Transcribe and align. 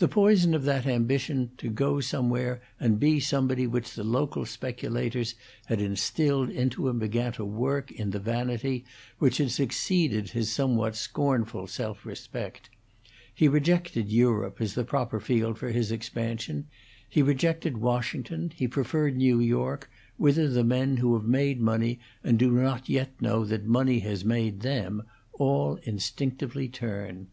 The 0.00 0.06
poison 0.06 0.52
of 0.52 0.64
that 0.64 0.84
ambition 0.84 1.50
to 1.56 1.70
go 1.70 1.98
somewhere 2.00 2.60
and 2.78 3.00
be 3.00 3.18
somebody 3.20 3.66
which 3.66 3.94
the 3.94 4.04
local 4.04 4.44
speculators 4.44 5.34
had 5.64 5.80
instilled 5.80 6.50
into 6.50 6.88
him 6.88 6.98
began 6.98 7.32
to 7.32 7.44
work 7.46 7.90
in 7.90 8.10
the 8.10 8.18
vanity 8.18 8.84
which 9.18 9.38
had 9.38 9.50
succeeded 9.50 10.32
his 10.32 10.52
somewhat 10.52 10.94
scornful 10.94 11.66
self 11.66 12.04
respect; 12.04 12.68
he 13.34 13.48
rejected 13.48 14.12
Europe 14.12 14.58
as 14.60 14.74
the 14.74 14.84
proper 14.84 15.18
field 15.20 15.56
for 15.56 15.70
his 15.70 15.90
expansion; 15.90 16.66
he 17.08 17.22
rejected 17.22 17.78
Washington; 17.78 18.52
he 18.54 18.68
preferred 18.68 19.16
New 19.16 19.40
York, 19.40 19.90
whither 20.18 20.48
the 20.50 20.64
men 20.64 20.98
who 20.98 21.14
have 21.14 21.24
made 21.24 21.62
money 21.62 21.98
and 22.22 22.38
do 22.38 22.50
not 22.50 22.90
yet 22.90 23.18
know 23.22 23.42
that 23.42 23.64
money 23.64 24.00
has 24.00 24.22
made 24.22 24.60
them, 24.60 25.02
all 25.32 25.76
instinctively 25.84 26.68
turn. 26.68 27.28